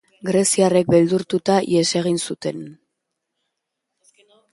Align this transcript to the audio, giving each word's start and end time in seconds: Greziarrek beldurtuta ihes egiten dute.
Greziarrek 0.27 0.87
beldurtuta 0.93 1.57
ihes 1.73 1.85
egiten 2.01 2.21
dute. 2.23 2.55